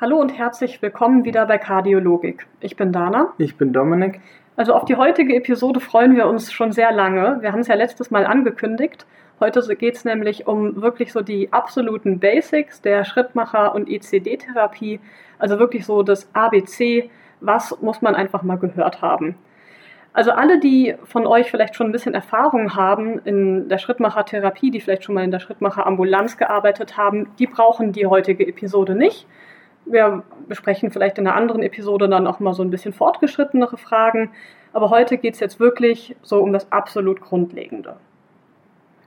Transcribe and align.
Hallo 0.00 0.16
und 0.16 0.30
herzlich 0.30 0.80
willkommen 0.80 1.26
wieder 1.26 1.44
bei 1.44 1.58
Kardiologik. 1.58 2.46
Ich 2.60 2.74
bin 2.74 2.90
Dana. 2.90 3.34
Ich 3.36 3.58
bin 3.58 3.74
Dominik. 3.74 4.22
Also 4.56 4.72
auf 4.72 4.86
die 4.86 4.96
heutige 4.96 5.36
Episode 5.36 5.78
freuen 5.78 6.16
wir 6.16 6.26
uns 6.26 6.54
schon 6.54 6.72
sehr 6.72 6.90
lange. 6.90 7.42
Wir 7.42 7.52
haben 7.52 7.60
es 7.60 7.68
ja 7.68 7.74
letztes 7.74 8.10
Mal 8.10 8.24
angekündigt. 8.24 9.04
Heute 9.40 9.60
geht 9.76 9.96
es 9.96 10.06
nämlich 10.06 10.46
um 10.46 10.80
wirklich 10.80 11.12
so 11.12 11.20
die 11.20 11.52
absoluten 11.52 12.18
Basics 12.18 12.80
der 12.80 13.04
Schrittmacher- 13.04 13.74
und 13.74 13.90
ECD-Therapie. 13.90 15.00
Also 15.38 15.58
wirklich 15.58 15.84
so 15.84 16.02
das 16.02 16.30
ABC, 16.32 17.10
was 17.42 17.78
muss 17.82 18.00
man 18.00 18.14
einfach 18.14 18.42
mal 18.42 18.56
gehört 18.56 19.02
haben. 19.02 19.34
Also 20.14 20.30
alle, 20.30 20.60
die 20.60 20.94
von 21.04 21.26
euch 21.26 21.50
vielleicht 21.50 21.76
schon 21.76 21.88
ein 21.88 21.92
bisschen 21.92 22.14
Erfahrung 22.14 22.74
haben 22.74 23.18
in 23.26 23.68
der 23.68 23.76
Schrittmachertherapie, 23.76 24.70
die 24.70 24.80
vielleicht 24.80 25.04
schon 25.04 25.14
mal 25.14 25.24
in 25.24 25.30
der 25.30 25.40
Schrittmacherambulanz 25.40 26.38
gearbeitet 26.38 26.96
haben, 26.96 27.28
die 27.38 27.46
brauchen 27.46 27.92
die 27.92 28.06
heutige 28.06 28.48
Episode 28.48 28.94
nicht. 28.94 29.26
Wir 29.86 30.22
besprechen 30.48 30.90
vielleicht 30.90 31.18
in 31.18 31.26
einer 31.26 31.36
anderen 31.36 31.62
Episode 31.62 32.08
dann 32.08 32.26
auch 32.26 32.40
mal 32.40 32.54
so 32.54 32.62
ein 32.62 32.70
bisschen 32.70 32.92
fortgeschrittenere 32.92 33.76
Fragen. 33.76 34.30
Aber 34.72 34.90
heute 34.90 35.18
geht 35.18 35.34
es 35.34 35.40
jetzt 35.40 35.58
wirklich 35.58 36.16
so 36.22 36.40
um 36.40 36.52
das 36.52 36.70
absolut 36.70 37.20
Grundlegende. 37.20 37.96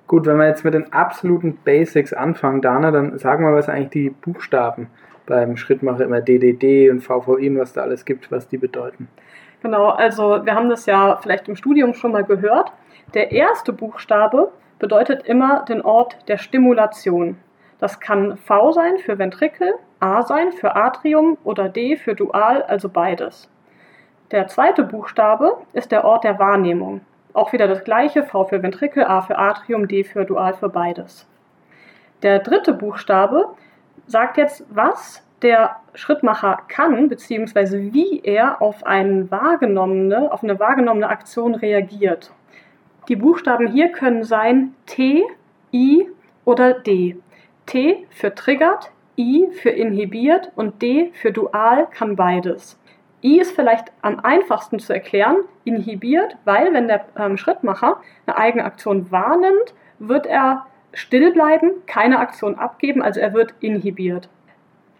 Gut, 0.08 0.26
wenn 0.26 0.38
wir 0.38 0.48
jetzt 0.48 0.66
mit 0.66 0.73
den 0.73 0.91
absoluten 0.91 1.58
Basics 1.63 2.12
anfangen, 2.12 2.62
Dana, 2.62 2.91
dann 2.91 3.18
sagen 3.18 3.46
wir, 3.46 3.54
was 3.54 3.70
eigentlich 3.70 3.90
die 3.90 4.09
Buchstaben 4.09 4.88
beim 5.26 5.55
Schrittmacher 5.55 6.04
immer 6.04 6.22
DDD 6.22 6.90
und 6.90 7.02
VVI 7.02 7.49
und 7.49 7.60
was 7.60 7.74
da 7.74 7.82
alles 7.82 8.04
gibt, 8.04 8.30
was 8.30 8.48
die 8.48 8.58
bedeuten. 8.58 9.08
Genau, 9.62 9.88
also 9.90 10.46
wir 10.46 10.55
haben 10.55 10.70
das 10.70 10.85
ja 10.85 11.18
vielleicht 11.21 11.48
im 11.48 11.55
Studium 11.55 11.94
schon 11.94 12.12
mal 12.12 12.26
gehört. 12.26 12.74
Der 13.13 13.32
erste 13.32 13.71
Buchstabe 13.71 14.52
bedeutet 14.80 15.26
immer 15.26 15.63
den 15.63 15.82
Ort 15.82 16.18
der 16.27 16.37
Stimulation. 16.37 17.37
Das 17.79 17.99
kann 17.99 18.38
V 18.38 18.71
sein 18.71 18.98
für 18.98 19.18
Ventrikel, 19.18 19.74
A 19.99 20.21
sein 20.21 20.52
für 20.52 20.76
Atrium 20.76 21.38
oder 21.43 21.70
D 21.70 21.96
für 21.98 22.15
Dual, 22.15 22.63
also 22.63 22.90
beides. 22.90 23.49
Der 24.32 24.48
zweite 24.48 24.84
Buchstabe 24.84 25.57
ist 25.74 25.91
der 25.91 26.05
Ort 26.05 26.24
der 26.24 26.40
Wahrnehmung. 26.40 27.02
Auch 27.34 27.52
wieder 27.52 27.68
das 27.68 27.84
gleiche, 27.84 28.24
V 28.24 28.46
für 28.46 28.62
Ventrikel, 28.62 29.04
A 29.04 29.21
für 29.21 29.38
Atrium, 29.38 29.88
D 29.88 30.04
für 30.04 30.26
Dual 30.26 30.54
für 30.54 30.70
beides. 30.70 31.27
Der 32.21 32.40
dritte 32.40 32.74
Buchstabe 32.74 33.49
sagt 34.08 34.37
jetzt, 34.37 34.65
was 34.70 35.24
der 35.41 35.76
Schrittmacher 35.93 36.62
kann, 36.68 37.10
beziehungsweise 37.10 37.93
wie 37.93 38.21
er 38.24 38.62
auf, 38.62 38.85
eine 38.85 39.30
wahrgenommene, 39.30 40.32
auf 40.32 40.43
eine 40.43 40.60
wahrgenommene 40.60 41.10
Aktion 41.10 41.54
reagiert. 41.54 42.32
Die 43.10 43.18
Buchstaben 43.18 43.68
hier 43.68 43.91
können 43.91 44.24
sein 44.24 44.74
T, 44.85 45.24
I 45.74 46.08
oder 46.46 46.74
D. 46.74 47.18
T 47.65 48.05
für 48.09 48.33
triggert, 48.35 48.91
I 49.17 49.47
für 49.51 49.69
inhibiert 49.69 50.51
und 50.55 50.81
D 50.81 51.11
für 51.13 51.31
dual 51.31 51.87
kann 51.91 52.15
beides. 52.15 52.79
I 53.23 53.39
ist 53.39 53.55
vielleicht 53.55 53.91
am 54.01 54.19
einfachsten 54.19 54.79
zu 54.79 54.93
erklären, 54.93 55.37
inhibiert, 55.63 56.35
weil 56.43 56.73
wenn 56.73 56.87
der 56.87 57.05
ähm, 57.17 57.37
Schrittmacher 57.37 58.01
eine 58.25 58.37
eigene 58.37 58.65
Aktion 58.65 59.11
wahrnimmt, 59.11 59.73
wird 59.99 60.25
er 60.25 60.65
still 60.93 61.31
bleiben, 61.31 61.71
keine 61.87 62.19
Aktion 62.19 62.55
abgeben, 62.55 63.01
also 63.01 63.19
er 63.19 63.34
wird 63.34 63.53
inhibiert. 63.61 64.29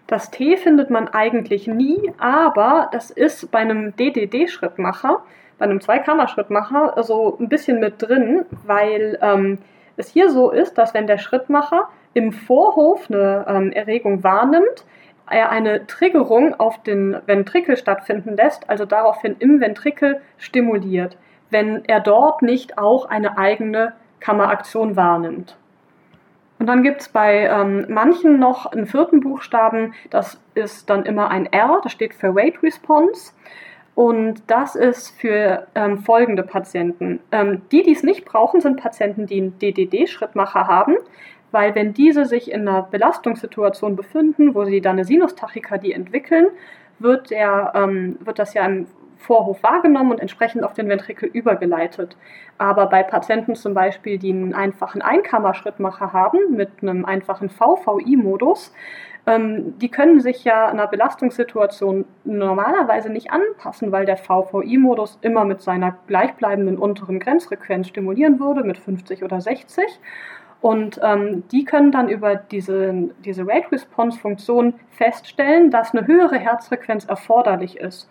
Das 0.08 0.31
T 0.31 0.58
findet 0.58 0.89
man 0.89 1.08
eigentlich 1.08 1.67
nie, 1.67 2.14
aber 2.17 2.89
das 2.91 3.11
ist 3.11 3.52
bei 3.52 3.59
einem 3.59 3.95
DDD-Schrittmacher, 3.95 5.23
bei 5.58 5.66
einem 5.66 5.81
Zweikammer-Schrittmacher 5.81 7.02
so 7.03 7.38
ein 7.39 7.50
bisschen 7.50 7.80
mit 7.80 8.02
drin, 8.02 8.45
weil 8.66 9.17
ähm, 9.22 9.59
es 9.97 10.09
hier 10.09 10.30
so 10.30 10.52
ist, 10.52 10.78
dass 10.78 10.94
wenn 10.94 11.08
der 11.08 11.17
Schrittmacher 11.17 11.90
im 12.13 12.31
Vorhof 12.31 13.09
eine 13.09 13.46
ähm, 13.47 13.72
Erregung 13.72 14.24
wahrnimmt, 14.24 14.85
er 15.29 15.50
eine 15.50 15.88
Triggerung 15.88 16.59
auf 16.59 16.84
den 16.84 17.18
Ventrikel 17.25 17.78
stattfinden 17.78 18.35
lässt, 18.35 18.69
also 18.69 18.85
daraufhin 18.85 19.35
im 19.40 19.62
Ventrikel 19.62 20.22
stimuliert, 20.38 21.18
wenn 21.50 21.85
er 21.85 22.00
dort 22.00 22.41
nicht 22.41 22.78
auch 22.78 23.06
eine 23.06 23.38
eigene 23.38 23.94
Kammeraktion 24.19 24.96
wahrnimmt. 24.96 25.57
Und 26.59 26.68
dann 26.68 26.84
gibt 26.84 27.02
es 27.02 27.09
bei 27.09 27.47
ähm, 27.47 27.85
manchen 27.90 28.40
noch 28.40 28.68
einen 28.68 28.85
vierten 28.85 29.19
Buchstaben, 29.19 29.94
das 30.09 30.40
ist 30.53 30.90
dann 30.90 31.06
immer 31.06 31.29
ein 31.29 31.52
R, 31.52 31.81
das 31.84 31.91
steht 31.91 32.13
für 32.13 32.29
Rate 32.35 32.62
Response. 32.63 33.34
Und 33.96 34.41
das 34.47 34.75
ist 34.75 35.09
für 35.19 35.68
ähm, 35.75 36.00
folgende 36.00 36.41
Patienten. 36.41 37.19
Ähm, 37.31 37.62
die, 37.72 37.84
die 37.84 37.91
es 37.91 38.02
nicht 38.02 38.25
brauchen, 38.25 38.59
sind 38.59 38.81
Patienten, 38.81 39.28
die 39.28 39.40
einen 39.40 39.59
DDD-Schrittmacher 39.59 40.68
haben, 40.68 40.96
weil 41.53 41.75
wenn 41.75 41.94
diese 41.94 42.25
sich 42.25 42.52
in 42.52 42.68
einer 42.68 42.81
Belastungssituation 42.81 43.96
befinden, 43.96 44.56
wo 44.56 44.66
sie 44.66 44.81
dann 44.81 44.94
eine 44.94 45.06
Sinustachykardie 45.06 45.94
entwickeln, 45.94 46.47
wird, 47.00 47.30
der, 47.30 47.74
ähm, 47.75 48.18
wird 48.22 48.40
das 48.40 48.56
ja 48.56 48.66
im 48.66 48.88
Vorhof 49.18 49.62
wahrgenommen 49.64 50.12
und 50.12 50.19
entsprechend 50.19 50.64
auf 50.64 50.74
den 50.74 50.90
Ventrikel 50.90 51.30
übergeleitet. 51.30 52.18
Aber 52.58 52.88
bei 52.88 53.03
Patienten 53.03 53.56
zum 53.56 53.74
Beispiel, 53.74 54.18
die 54.18 54.31
einen 54.31 54.53
einfachen 54.53 55.02
Einkammerschrittmacher 55.02 56.12
haben 56.12 56.40
mit 56.56 56.69
einem 56.81 57.06
einfachen 57.06 57.50
VVI-Modus, 57.50 58.74
ähm, 59.25 59.78
die 59.80 59.90
können 59.90 60.20
sich 60.20 60.44
ja 60.44 60.68
einer 60.68 60.88
Belastungssituation 60.88 62.06
normalerweise 62.25 63.09
nicht 63.09 63.31
anpassen, 63.31 63.91
weil 63.91 64.06
der 64.06 64.18
VVI-Modus 64.18 65.20
immer 65.22 65.46
mit 65.46 65.62
seiner 65.62 65.97
gleichbleibenden 66.08 66.78
unteren 66.78 67.20
Grenzfrequenz 67.20 67.88
stimulieren 67.88 68.40
würde, 68.40 68.64
mit 68.64 68.78
50 68.78 69.24
oder 69.24 69.40
60. 69.40 69.85
Und 70.63 70.97
ähm, 71.03 71.44
die 71.51 71.66
können 71.66 71.91
dann 71.91 72.07
über 72.07 72.38
diese, 72.38 73.09
diese 73.25 73.46
Rate-Response-Funktion 73.46 74.75
feststellen, 74.91 75.72
dass 75.72 75.94
eine 75.94 76.07
höhere 76.07 76.40
Herzfrequenz 76.40 77.03
erforderlich 77.03 77.75
ist. 77.75 78.09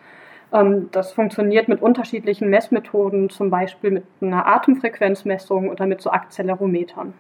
Ähm, 0.52 0.90
das 0.92 1.12
funktioniert 1.12 1.68
mit 1.68 1.80
unterschiedlichen 1.80 2.50
Messmethoden, 2.50 3.30
zum 3.30 3.48
Beispiel 3.48 3.92
mit 3.92 4.04
einer 4.20 4.46
Atemfrequenzmessung 4.46 5.70
oder 5.70 5.86
mit 5.86 6.02
so 6.02 6.10
Akzelerometern. 6.10 7.14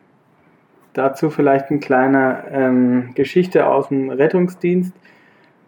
Dazu 0.92 1.30
vielleicht 1.30 1.70
eine 1.70 1.80
kleine 1.80 2.44
ähm, 2.52 3.12
Geschichte 3.14 3.66
aus 3.66 3.88
dem 3.88 4.10
Rettungsdienst. 4.10 4.94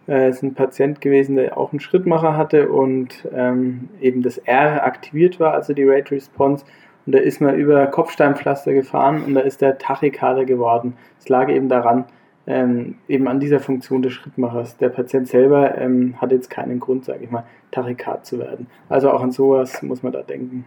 Äh, 0.07 0.27
es 0.27 0.37
ist 0.37 0.43
ein 0.43 0.53
Patient 0.53 1.01
gewesen, 1.01 1.37
der 1.37 1.57
auch 1.57 1.73
einen 1.73 1.81
Schrittmacher 1.81 2.37
hatte 2.37 2.69
und 2.69 3.27
ähm, 3.35 3.89
eben 3.99 4.21
das 4.21 4.37
R 4.37 4.85
aktiviert 4.85 5.41
war, 5.41 5.55
also 5.55 5.73
die 5.73 5.89
Rate 5.89 6.11
Response. 6.11 6.67
Und 7.07 7.15
da 7.15 7.19
ist 7.19 7.41
man 7.41 7.55
über 7.57 7.87
Kopfsteinpflaster 7.87 8.73
gefahren 8.73 9.23
und 9.25 9.35
da 9.35 9.41
ist 9.41 9.61
der 9.61 9.79
Tachykarder 9.79 10.45
geworden. 10.45 10.95
Es 11.19 11.29
lag 11.29 11.49
eben 11.51 11.69
daran, 11.69 12.05
ähm, 12.47 12.97
eben 13.09 13.29
an 13.29 13.41
dieser 13.41 13.61
Funktion 13.61 14.03
des 14.03 14.13
Schrittmachers. 14.13 14.77
Der 14.77 14.89
Patient 14.89 15.29
selber 15.29 15.77
ähm, 15.79 16.15
hat 16.21 16.33
jetzt 16.33 16.51
keinen 16.51 16.81
Grund, 16.81 17.05
sage 17.05 17.25
ich 17.25 17.31
mal, 17.31 17.45
Tachykard 17.71 18.27
zu 18.27 18.39
werden. 18.39 18.67
Also 18.89 19.11
auch 19.11 19.23
an 19.23 19.33
sowas 19.33 19.83
muss 19.83 20.03
man 20.03 20.13
da 20.13 20.23
denken. 20.23 20.65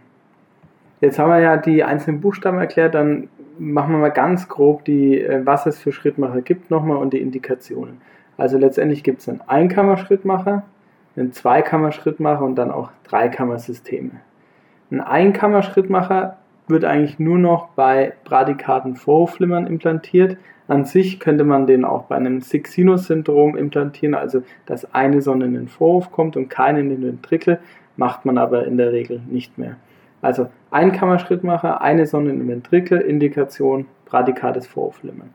Jetzt 1.00 1.18
haben 1.18 1.30
wir 1.30 1.38
ja 1.38 1.56
die 1.56 1.84
einzelnen 1.84 2.20
Buchstaben 2.20 2.58
erklärt, 2.58 2.94
dann 2.94 3.28
machen 3.58 3.92
wir 3.92 3.98
mal 3.98 4.08
ganz 4.10 4.48
grob 4.48 4.84
die, 4.84 5.20
äh, 5.20 5.44
was 5.44 5.66
es 5.66 5.78
für 5.78 5.92
Schrittmacher 5.92 6.42
gibt 6.42 6.70
nochmal 6.70 6.96
und 6.96 7.12
die 7.12 7.20
Indikationen. 7.20 8.00
Also 8.36 8.58
letztendlich 8.58 9.02
gibt 9.02 9.20
es 9.20 9.28
einen 9.28 9.40
Einkammer-Schrittmacher, 9.46 10.64
einen 11.16 11.32
Zweikammer-Schrittmacher 11.32 12.44
und 12.44 12.56
dann 12.56 12.70
auch 12.70 12.90
Dreikammer-Systeme. 13.04 14.12
Ein 14.90 15.00
Einkammer-Schrittmacher 15.00 16.38
wird 16.66 16.84
eigentlich 16.84 17.18
nur 17.18 17.38
noch 17.38 17.68
bei 17.70 18.14
Bradykarden 18.24 18.96
Vorhofflimmern 18.96 19.66
implantiert, 19.66 20.36
an 20.66 20.84
sich 20.84 21.18
könnte 21.18 21.44
man 21.44 21.66
den 21.66 21.84
auch 21.84 22.04
bei 22.04 22.16
einem 22.16 22.42
Six-Sinus-Syndrom 22.42 23.56
implantieren, 23.56 24.14
also 24.14 24.42
dass 24.66 24.94
eine 24.94 25.22
Sonne 25.22 25.46
in 25.46 25.54
den 25.54 25.68
Vorhof 25.68 26.12
kommt 26.12 26.36
und 26.36 26.48
keine 26.50 26.80
in 26.80 26.90
den 26.90 27.02
Ventrikel, 27.02 27.58
macht 27.96 28.26
man 28.26 28.36
aber 28.36 28.66
in 28.66 28.76
der 28.76 28.92
Regel 28.92 29.20
nicht 29.28 29.56
mehr. 29.56 29.76
Also 30.20 30.48
Einkammerschrittmacher, 30.70 31.80
eine 31.80 32.06
Sonne 32.06 32.30
in 32.30 32.40
den 32.40 32.48
Ventrikel, 32.48 33.00
Indikation 33.00 33.86
Bradykard 34.06 34.56
des 34.56 34.66
Vorhofflimmern. 34.66 35.30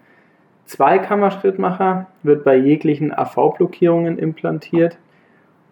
Zweikammerschrittmacher 0.65 2.07
wird 2.21 2.43
bei 2.43 2.55
jeglichen 2.55 3.11
AV-Blockierungen 3.13 4.17
implantiert 4.17 4.97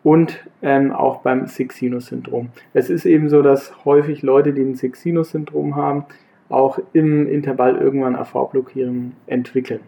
und 0.03 0.39
ähm, 0.61 0.91
auch 0.91 1.21
beim 1.21 1.47
Six-Sinus-Syndrom. 1.47 2.49
Es 2.73 2.89
ist 2.89 3.05
eben 3.05 3.29
so, 3.29 3.41
dass 3.41 3.85
häufig 3.85 4.21
Leute, 4.21 4.53
die 4.53 4.61
ein 4.61 4.75
Six-Sinus-Syndrom 4.75 5.75
haben, 5.75 6.05
auch 6.49 6.79
im 6.93 7.27
Intervall 7.27 7.77
irgendwann 7.77 8.15
AV-Blockierung 8.15 9.13
entwickeln. 9.27 9.79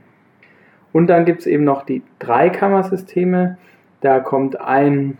Und 0.93 1.07
dann 1.07 1.25
gibt 1.25 1.41
es 1.41 1.47
eben 1.47 1.63
noch 1.63 1.83
die 1.83 2.03
Dreikammersysteme. 2.19 3.57
Da 4.01 4.19
kommt 4.19 4.61
ein, 4.61 5.17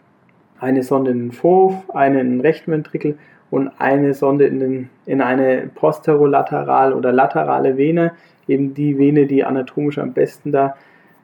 eine 0.59 0.83
Sonde 0.83 1.11
in 1.11 1.19
den 1.19 1.31
Vorhof, 1.31 1.89
eine 1.93 2.21
in 2.21 2.29
den 2.29 2.41
rechten 2.41 2.71
Ventrikel 2.71 3.17
und 3.49 3.69
eine 3.79 4.13
Sonde 4.13 4.45
in, 4.45 4.59
den, 4.59 4.89
in 5.05 5.21
eine 5.21 5.69
posterolateral 5.73 6.93
oder 6.93 7.11
laterale 7.11 7.77
Vene, 7.77 8.13
eben 8.47 8.73
die 8.73 8.97
Vene, 8.97 9.25
die 9.25 9.43
anatomisch 9.43 9.97
am 9.97 10.13
besten 10.13 10.51
da 10.51 10.75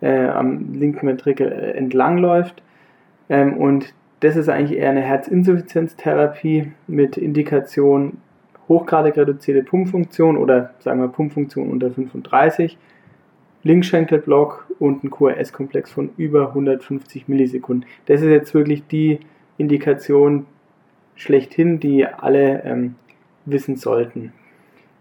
äh, 0.01 0.27
am 0.27 0.73
linken 0.73 1.07
Ventrikel 1.07 1.51
äh, 1.51 1.71
entlang 1.71 2.17
läuft. 2.17 2.61
Ähm, 3.29 3.57
und 3.57 3.93
das 4.19 4.35
ist 4.35 4.49
eigentlich 4.49 4.77
eher 4.77 4.89
eine 4.89 5.01
Herzinsuffizienztherapie 5.01 6.71
mit 6.87 7.17
Indikation 7.17 8.17
hochgradig 8.67 9.17
reduzierte 9.17 9.63
Pumpfunktion 9.63 10.37
oder 10.37 10.73
sagen 10.79 11.01
wir 11.01 11.07
Pumpfunktion 11.07 11.71
unter 11.71 11.89
35 11.89 12.77
Linkschenkelblock 13.63 14.67
und 14.79 15.03
ein 15.03 15.09
QRS-Komplex 15.09 15.91
von 15.91 16.11
über 16.17 16.49
150 16.49 17.27
Millisekunden. 17.27 17.89
Das 18.05 18.21
ist 18.21 18.29
jetzt 18.29 18.53
wirklich 18.53 18.87
die 18.87 19.19
Indikation 19.57 20.45
schlechthin, 21.15 21.79
die 21.79 22.05
alle 22.05 22.63
ähm, 22.63 22.95
wissen 23.45 23.75
sollten. 23.75 24.31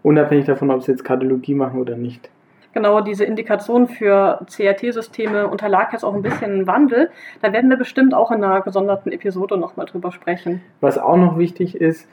Unabhängig 0.03 0.45
davon, 0.45 0.71
ob 0.71 0.83
sie 0.83 0.91
jetzt 0.91 1.05
Kardiologie 1.05 1.53
machen 1.53 1.79
oder 1.79 1.95
nicht. 1.95 2.29
Genau, 2.73 3.01
diese 3.01 3.25
Indikation 3.25 3.87
für 3.87 4.45
CRT-Systeme 4.45 5.47
unterlag 5.47 5.91
jetzt 5.91 6.03
auch 6.03 6.13
ein 6.13 6.21
bisschen 6.21 6.67
Wandel. 6.67 7.09
Da 7.41 7.51
werden 7.51 7.69
wir 7.69 7.77
bestimmt 7.77 8.13
auch 8.13 8.31
in 8.31 8.43
einer 8.43 8.61
gesonderten 8.61 9.11
Episode 9.11 9.57
nochmal 9.57 9.87
drüber 9.87 10.11
sprechen. 10.11 10.61
Was 10.79 10.97
auch 10.97 11.17
noch 11.17 11.39
wichtig 11.39 11.75
ist, 11.75 12.07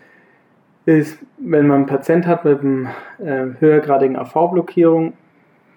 ist, 0.86 1.18
wenn 1.38 1.66
man 1.66 1.78
einen 1.78 1.86
Patient 1.86 2.26
hat 2.26 2.44
mit 2.44 2.60
einer 2.60 2.90
äh, 3.18 3.60
höhergradigen 3.60 4.16
AV-Blockierung 4.16 5.12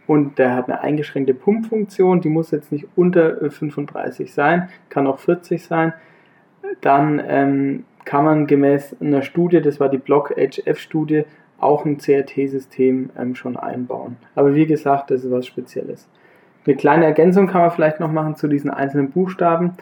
und 0.08 0.40
der 0.40 0.56
hat 0.56 0.70
eine 0.70 0.82
eingeschränkte 0.82 1.34
Pumpfunktion, 1.34 2.22
die 2.22 2.30
muss 2.30 2.52
jetzt 2.52 2.72
nicht 2.72 2.88
unter 2.96 3.50
35 3.52 4.34
sein, 4.34 4.70
kann 4.90 5.08
auch 5.08 5.20
40 5.20 5.64
sein, 5.64 5.94
dann 6.82 7.22
ähm, 7.28 7.86
kann 8.06 8.24
man 8.24 8.48
gemäß 8.48 8.96
einer 9.02 9.24
Studie, 9.24 9.62
das 9.62 9.80
war 9.80 9.90
die 9.90 9.98
Block-HF-Studie, 9.98 11.26
auch 11.60 11.86
ein 11.86 11.98
CRT-System 11.98 13.10
ähm, 13.18 13.36
schon 13.36 13.58
einbauen. 13.58 14.18
Aber 14.36 14.56
wie 14.56 14.66
gesagt, 14.66 15.12
das 15.12 15.24
ist 15.24 15.32
was 15.32 15.46
Spezielles. 15.46 16.08
Eine 16.66 16.76
kleine 16.76 17.06
Ergänzung 17.06 17.48
kann 17.48 17.62
man 17.62 17.72
vielleicht 17.72 18.00
noch 18.00 18.12
machen 18.12 18.36
zu 18.36 18.48
diesen 18.48 18.70
einzelnen 18.70 19.12
Buchstaben. 19.12 19.74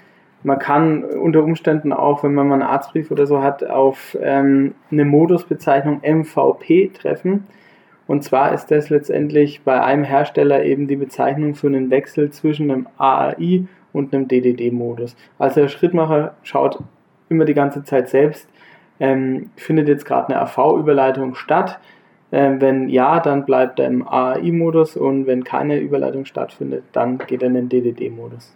Man 0.44 0.60
kann 0.60 1.04
unter 1.04 1.44
Umständen 1.44 1.92
auch, 1.92 2.24
wenn 2.24 2.34
man 2.34 2.48
mal 2.48 2.56
einen 2.56 2.64
Arztbrief 2.64 3.12
oder 3.12 3.26
so 3.26 3.42
hat, 3.42 3.64
auf 3.68 4.18
ähm, 4.22 4.76
eine 4.92 5.06
Modusbezeichnung 5.06 6.02
MVP 6.02 6.92
treffen. 6.94 7.46
Und 8.06 8.24
zwar 8.24 8.54
ist 8.54 8.68
das 8.68 8.90
letztendlich 8.90 9.62
bei 9.64 9.82
einem 9.82 10.04
Hersteller 10.04 10.64
eben 10.64 10.88
die 10.88 10.96
Bezeichnung 10.96 11.56
für 11.56 11.68
einen 11.68 11.90
Wechsel 11.90 12.32
zwischen 12.32 12.72
einem 12.72 12.88
AAI 12.98 13.66
und 13.92 14.14
einem 14.14 14.28
DDD-Modus. 14.28 15.16
Also 15.38 15.62
der 15.62 15.68
Schrittmacher 15.68 16.36
schaut 16.44 16.80
immer 17.30 17.44
die 17.46 17.54
ganze 17.54 17.84
Zeit 17.84 18.08
selbst, 18.08 18.48
ähm, 19.00 19.50
findet 19.56 19.88
jetzt 19.88 20.06
gerade 20.06 20.30
eine 20.30 20.42
AV-Überleitung 20.42 21.36
statt. 21.36 21.80
Ähm, 22.32 22.60
wenn 22.60 22.90
ja, 22.90 23.20
dann 23.20 23.46
bleibt 23.46 23.80
er 23.80 23.88
im 23.88 24.06
AAI-Modus 24.08 24.98
und 24.98 25.28
wenn 25.28 25.44
keine 25.44 25.78
Überleitung 25.78 26.26
stattfindet, 26.26 26.84
dann 26.92 27.20
geht 27.20 27.42
er 27.42 27.48
in 27.48 27.54
den 27.54 27.70
DDD-Modus. 27.70 28.54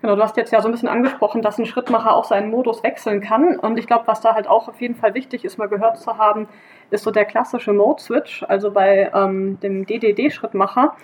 Genau, 0.00 0.16
du 0.16 0.22
hast 0.22 0.36
jetzt 0.36 0.52
ja 0.52 0.60
so 0.60 0.68
ein 0.68 0.72
bisschen 0.72 0.88
angesprochen, 0.88 1.42
dass 1.42 1.58
ein 1.58 1.66
Schrittmacher 1.66 2.14
auch 2.14 2.24
seinen 2.24 2.50
Modus 2.50 2.82
wechseln 2.82 3.20
kann. 3.20 3.56
Und 3.56 3.78
ich 3.78 3.86
glaube, 3.86 4.06
was 4.06 4.20
da 4.20 4.34
halt 4.34 4.48
auch 4.48 4.68
auf 4.68 4.80
jeden 4.80 4.96
Fall 4.96 5.14
wichtig 5.14 5.44
ist, 5.44 5.58
mal 5.58 5.68
gehört 5.68 5.98
zu 5.98 6.18
haben, 6.18 6.48
ist 6.90 7.04
so 7.04 7.12
der 7.12 7.24
klassische 7.24 7.72
Mode-Switch. 7.72 8.42
Also 8.48 8.72
bei 8.72 9.10
ähm, 9.14 9.60
dem 9.60 9.86
DDD-Schrittmacher 9.86 10.96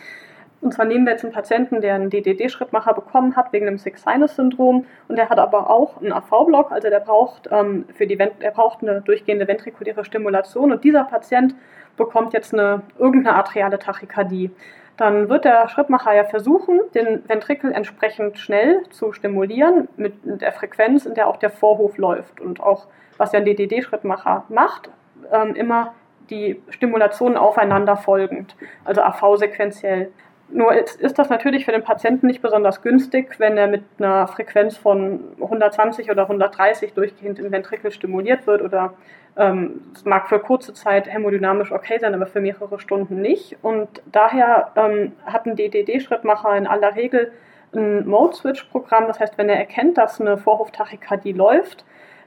und 0.60 0.74
zwar 0.74 0.86
nehmen 0.86 1.04
wir 1.04 1.12
jetzt 1.12 1.24
einen 1.24 1.32
Patienten, 1.32 1.80
der 1.80 1.94
einen 1.94 2.10
DDD-Schrittmacher 2.10 2.92
bekommen 2.92 3.36
hat 3.36 3.52
wegen 3.52 3.66
einem 3.66 3.78
Sick-Sinus-Syndrom 3.78 4.86
und 5.06 5.16
der 5.16 5.28
hat 5.28 5.38
aber 5.38 5.70
auch 5.70 6.00
einen 6.00 6.12
AV-Block, 6.12 6.72
also 6.72 6.88
der 6.88 7.00
braucht, 7.00 7.48
ähm, 7.52 7.84
für 7.94 8.06
die, 8.06 8.16
der 8.16 8.50
braucht 8.50 8.82
eine 8.82 9.00
durchgehende 9.00 9.46
ventrikuläre 9.46 10.04
Stimulation 10.04 10.72
und 10.72 10.82
dieser 10.82 11.04
Patient 11.04 11.54
bekommt 11.96 12.32
jetzt 12.32 12.52
eine, 12.52 12.82
irgendeine 12.98 13.36
arteriale 13.36 13.78
Tachykardie. 13.78 14.50
Dann 14.96 15.28
wird 15.28 15.44
der 15.44 15.68
Schrittmacher 15.68 16.12
ja 16.12 16.24
versuchen, 16.24 16.80
den 16.92 17.28
Ventrikel 17.28 17.70
entsprechend 17.70 18.38
schnell 18.38 18.82
zu 18.90 19.12
stimulieren 19.12 19.88
mit 19.96 20.14
der 20.24 20.50
Frequenz, 20.50 21.06
in 21.06 21.14
der 21.14 21.28
auch 21.28 21.36
der 21.36 21.50
Vorhof 21.50 21.98
läuft 21.98 22.40
und 22.40 22.60
auch, 22.60 22.88
was 23.16 23.32
ein 23.32 23.44
DDD-Schrittmacher 23.44 24.44
macht, 24.48 24.90
ähm, 25.32 25.54
immer 25.54 25.94
die 26.30 26.60
Stimulation 26.70 27.36
aufeinander 27.36 27.96
folgend, 27.96 28.56
also 28.84 29.02
AV-sequenziell. 29.02 30.10
Nur 30.50 30.72
ist 30.72 31.18
das 31.18 31.28
natürlich 31.28 31.66
für 31.66 31.72
den 31.72 31.82
Patienten 31.82 32.26
nicht 32.26 32.40
besonders 32.40 32.80
günstig, 32.80 33.38
wenn 33.38 33.58
er 33.58 33.66
mit 33.66 33.82
einer 33.98 34.26
Frequenz 34.26 34.78
von 34.78 35.20
120 35.40 36.10
oder 36.10 36.22
130 36.22 36.94
durchgehend 36.94 37.38
im 37.38 37.52
Ventrikel 37.52 37.90
stimuliert 37.90 38.46
wird 38.46 38.62
oder 38.62 38.94
ähm, 39.36 39.82
es 39.94 40.06
mag 40.06 40.28
für 40.28 40.38
kurze 40.38 40.72
Zeit 40.72 41.06
hämodynamisch 41.06 41.70
okay 41.70 41.98
sein, 42.00 42.14
aber 42.14 42.26
für 42.26 42.40
mehrere 42.40 42.80
Stunden 42.80 43.20
nicht. 43.20 43.58
Und 43.62 43.88
daher 44.10 44.72
ähm, 44.74 45.12
hat 45.26 45.46
ein 45.46 45.54
DDD-Schrittmacher 45.54 46.56
in 46.56 46.66
aller 46.66 46.96
Regel 46.96 47.30
ein 47.74 48.08
Mode-Switch-Programm. 48.08 49.06
Das 49.06 49.20
heißt, 49.20 49.36
wenn 49.36 49.48
er 49.48 49.56
erkennt, 49.56 49.98
dass 49.98 50.20
eine 50.20 50.38
Vorhoftachykardie 50.38 51.32
läuft, 51.32 51.84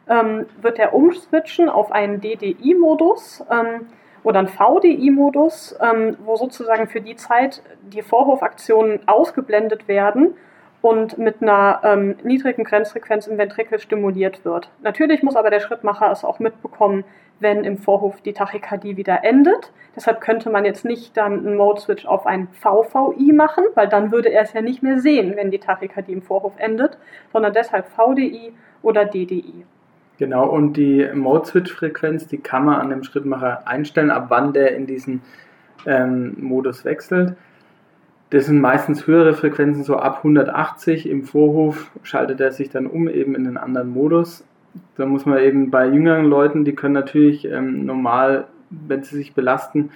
ähm, 0.07 0.45
wird 0.62 0.79
er 0.79 0.94
umswitchen 0.94 1.69
auf 1.69 1.91
einen 1.91 2.21
DDI-Modus. 2.21 3.44
Ähm, 3.50 3.88
oder 4.23 4.39
ein 4.39 4.47
VDI-Modus, 4.47 5.77
ähm, 5.81 6.18
wo 6.23 6.35
sozusagen 6.35 6.88
für 6.88 7.01
die 7.01 7.15
Zeit 7.15 7.62
die 7.81 8.01
Vorhofaktionen 8.01 9.00
ausgeblendet 9.07 9.88
werden 9.88 10.35
und 10.81 11.18
mit 11.18 11.41
einer 11.41 11.81
ähm, 11.83 12.15
niedrigen 12.23 12.63
Grenzfrequenz 12.63 13.27
im 13.27 13.38
Ventrikel 13.38 13.79
stimuliert 13.79 14.44
wird. 14.45 14.69
Natürlich 14.81 15.23
muss 15.23 15.35
aber 15.35 15.50
der 15.50 15.59
Schrittmacher 15.59 16.12
es 16.12 16.23
auch 16.23 16.39
mitbekommen, 16.39 17.03
wenn 17.39 17.63
im 17.63 17.77
Vorhof 17.77 18.21
die 18.21 18.33
Tachykardie 18.33 18.97
wieder 18.97 19.23
endet. 19.23 19.71
Deshalb 19.95 20.21
könnte 20.21 20.50
man 20.50 20.63
jetzt 20.63 20.85
nicht 20.85 21.18
dann 21.18 21.45
einen 21.45 21.57
Mode-Switch 21.57 22.06
auf 22.06 22.25
ein 22.25 22.47
VVI 22.62 23.33
machen, 23.33 23.63
weil 23.73 23.88
dann 23.88 24.12
würde 24.12 24.29
er 24.29 24.44
es 24.44 24.53
ja 24.53 24.62
nicht 24.62 24.83
mehr 24.83 25.00
sehen, 25.00 25.35
wenn 25.35 25.51
die 25.51 25.59
Tachykardie 25.59 26.13
im 26.13 26.21
Vorhof 26.21 26.53
endet, 26.57 26.97
sondern 27.33 27.53
deshalb 27.53 27.88
VDI 27.89 28.53
oder 28.83 29.06
DDI. 29.06 29.65
Genau, 30.21 30.47
und 30.47 30.77
die 30.77 31.09
Mode-Switch-Frequenz, 31.12 32.27
die 32.27 32.38
kann 32.38 32.63
man 32.63 32.79
an 32.79 32.91
dem 32.91 33.01
Schrittmacher 33.01 33.68
einstellen, 33.68 34.12
ab 34.12 34.27
wann 34.29 34.53
der 34.53 34.75
in 34.75 34.85
diesen 34.85 35.23
ähm, 35.88 36.35
Modus 36.38 36.85
wechselt. 36.85 37.35
Das 38.29 38.45
sind 38.45 38.62
meistens 38.62 39.07
höhere 39.07 39.33
Frequenzen, 39.33 39.83
so 39.83 39.97
ab 39.97 40.18
180 40.18 41.09
im 41.09 41.23
Vorhof 41.23 41.89
schaltet 42.03 42.39
er 42.39 42.51
sich 42.51 42.69
dann 42.69 42.85
um 42.85 43.09
eben 43.09 43.33
in 43.33 43.45
den 43.45 43.57
anderen 43.57 43.89
Modus. 43.89 44.45
Da 44.95 45.07
muss 45.07 45.25
man 45.25 45.39
eben 45.39 45.71
bei 45.71 45.88
jüngeren 45.88 46.25
Leuten, 46.25 46.65
die 46.65 46.75
können 46.75 46.94
natürlich 46.94 47.45
ähm, 47.45 47.88
normal, 47.88 48.45
wenn 48.69 49.01
sie 49.01 49.15
sich 49.15 49.33
belasten, 49.33 49.89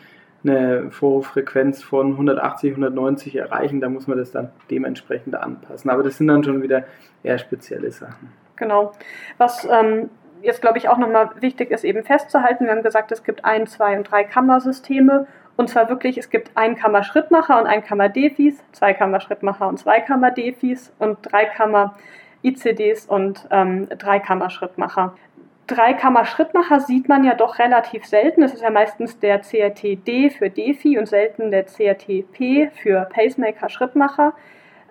eine 0.43 0.89
Vorhoffrequenz 0.89 1.83
von 1.83 2.13
180, 2.13 2.71
190 2.71 3.35
erreichen. 3.35 3.79
Da 3.79 3.89
muss 3.89 4.07
man 4.07 4.17
das 4.17 4.31
dann 4.31 4.49
dementsprechend 4.71 5.35
anpassen. 5.35 5.91
Aber 5.91 6.01
das 6.01 6.17
sind 6.17 6.25
dann 6.25 6.43
schon 6.43 6.63
wieder 6.63 6.83
eher 7.21 7.37
spezielle 7.37 7.91
Sachen. 7.91 8.44
Genau. 8.55 8.93
Was 9.37 9.65
ähm, 9.65 10.09
jetzt, 10.41 10.61
glaube 10.61 10.77
ich, 10.77 10.87
auch 10.87 10.97
nochmal 10.97 11.29
wichtig 11.39 11.71
ist, 11.71 11.83
eben 11.83 12.03
festzuhalten, 12.03 12.65
wir 12.65 12.71
haben 12.71 12.83
gesagt, 12.83 13.11
es 13.11 13.23
gibt 13.23 13.43
ein, 13.43 13.67
zwei 13.67 13.97
und 13.97 14.09
drei 14.09 14.23
Kammersysteme. 14.23 15.27
Und 15.57 15.69
zwar 15.69 15.89
wirklich, 15.89 16.17
es 16.17 16.29
gibt 16.29 16.51
ein 16.55 16.75
Kammer-Schrittmacher 16.75 17.59
und 17.59 17.65
ein 17.65 17.83
Kammer-Defis, 17.83 18.61
zwei 18.73 18.93
Kammer-Schrittmacher 18.93 19.67
und 19.67 19.79
zwei 19.79 20.01
Kammer-Defis 20.01 20.91
und 20.99 21.17
drei 21.21 21.45
Kammer-ICDs 21.45 23.05
und 23.05 23.47
ähm, 23.51 23.87
drei 23.97 24.19
Kammer-Schrittmacher. 24.19 25.15
Drei 25.67 25.93
Kammer-Schrittmacher 25.93 26.81
sieht 26.81 27.07
man 27.07 27.23
ja 27.23 27.33
doch 27.33 27.57
relativ 27.57 28.05
selten. 28.05 28.43
Es 28.43 28.53
ist 28.53 28.61
ja 28.61 28.69
meistens 28.69 29.17
der 29.19 29.39
CRT-D 29.39 30.29
für 30.29 30.49
Defi 30.49 30.99
und 30.99 31.07
selten 31.07 31.49
der 31.51 31.65
CRT-P 31.65 32.69
für 32.75 33.07
Pacemaker-Schrittmacher. 33.11 34.33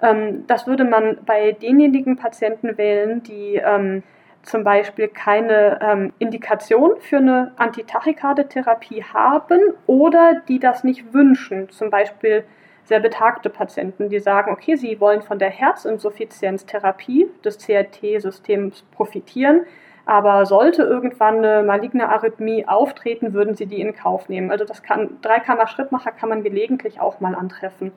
Ähm, 0.02 0.46
das 0.46 0.66
würde 0.66 0.84
man 0.84 1.18
bei 1.24 1.52
denjenigen 1.52 2.16
Patienten 2.16 2.76
wählen, 2.78 3.22
die 3.22 3.56
ähm, 3.56 4.02
zum 4.42 4.64
Beispiel 4.64 5.08
keine 5.08 5.78
ähm, 5.80 6.12
Indikation 6.18 7.00
für 7.00 7.16
eine 7.16 7.52
Antitachykardetherapie 7.56 9.02
haben 9.02 9.60
oder 9.86 10.42
die 10.48 10.58
das 10.58 10.84
nicht 10.84 11.12
wünschen. 11.12 11.70
Zum 11.70 11.90
Beispiel 11.90 12.44
sehr 12.84 13.00
betagte 13.00 13.48
Patienten, 13.48 14.10
die 14.10 14.20
sagen, 14.20 14.52
okay, 14.52 14.76
sie 14.76 15.00
wollen 15.00 15.22
von 15.22 15.38
der 15.38 15.50
Herzinsuffizienztherapie 15.50 17.28
des 17.42 17.58
CRT-Systems 17.58 18.82
profitieren, 18.92 19.62
aber 20.04 20.44
sollte 20.44 20.82
irgendwann 20.82 21.38
eine 21.38 21.62
maligne 21.62 22.10
Arrhythmie 22.10 22.68
auftreten, 22.68 23.32
würden 23.32 23.54
sie 23.54 23.64
die 23.64 23.80
in 23.80 23.94
Kauf 23.94 24.28
nehmen. 24.28 24.50
Also 24.50 24.66
das 24.66 24.82
kann, 24.82 25.16
Dreikammer-Schrittmacher 25.22 26.12
kann 26.12 26.28
man 26.28 26.42
gelegentlich 26.42 27.00
auch 27.00 27.20
mal 27.20 27.34
antreffen. 27.34 27.92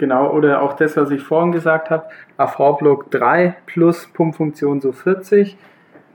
Genau, 0.00 0.30
oder 0.30 0.62
auch 0.62 0.72
das, 0.72 0.96
was 0.96 1.10
ich 1.10 1.20
vorhin 1.20 1.52
gesagt 1.52 1.90
habe, 1.90 2.06
AV-Block 2.38 3.10
3 3.10 3.54
plus 3.66 4.06
Pumpfunktion 4.06 4.80
so 4.80 4.92
40. 4.92 5.58